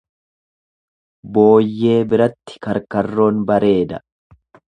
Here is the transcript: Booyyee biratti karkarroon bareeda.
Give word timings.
Booyyee 1.35 1.99
biratti 2.15 2.57
karkarroon 2.69 3.45
bareeda. 3.53 4.03